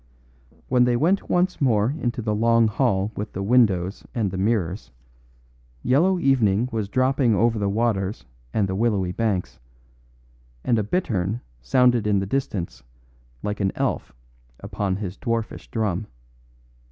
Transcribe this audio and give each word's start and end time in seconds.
When 0.67 0.85
they 0.85 0.95
went 0.95 1.29
once 1.29 1.61
more 1.61 1.91
into 1.91 2.23
the 2.23 2.33
long 2.33 2.67
hall 2.67 3.11
with 3.15 3.33
the 3.33 3.43
windows 3.43 4.03
and 4.15 4.31
the 4.31 4.37
mirrors, 4.39 4.89
yellow 5.83 6.17
evening 6.17 6.69
was 6.71 6.89
dropping 6.89 7.35
over 7.35 7.59
the 7.59 7.69
waters 7.69 8.25
and 8.51 8.67
the 8.67 8.73
willowy 8.73 9.11
banks; 9.11 9.59
and 10.63 10.79
a 10.79 10.83
bittern 10.83 11.41
sounded 11.61 12.07
in 12.07 12.17
the 12.17 12.25
distance 12.25 12.81
like 13.43 13.59
an 13.59 13.71
elf 13.75 14.11
upon 14.59 14.95
his 14.95 15.17
dwarfish 15.17 15.69
drum. 15.69 16.07